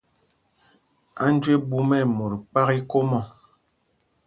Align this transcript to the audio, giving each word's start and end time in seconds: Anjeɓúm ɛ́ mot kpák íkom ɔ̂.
Anjeɓúm 1.23 1.89
ɛ́ 1.97 2.03
mot 2.15 2.33
kpák 2.49 2.69
íkom 2.79 3.09
ɔ̂. 3.19 3.21